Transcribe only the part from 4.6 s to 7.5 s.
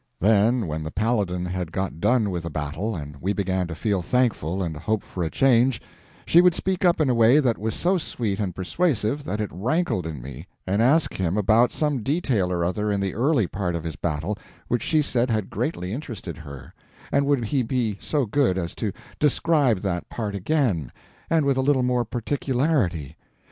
and hope for a change, she would speak up in a way